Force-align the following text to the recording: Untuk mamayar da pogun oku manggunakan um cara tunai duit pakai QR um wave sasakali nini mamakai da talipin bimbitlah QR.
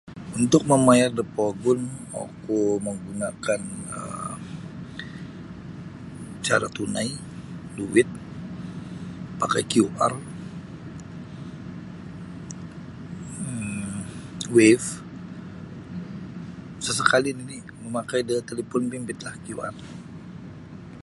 Untuk 0.41 0.61
mamayar 0.69 1.11
da 1.17 1.23
pogun 1.35 1.79
oku 2.23 2.59
manggunakan 2.85 3.61
um 3.97 4.37
cara 6.47 6.67
tunai 6.77 7.09
duit 7.77 8.07
pakai 9.41 9.63
QR 9.71 10.13
um 13.43 13.97
wave 14.55 14.87
sasakali 16.85 17.29
nini 17.37 17.57
mamakai 17.81 18.21
da 18.29 18.35
talipin 18.47 18.83
bimbitlah 18.91 19.35
QR. 19.45 19.73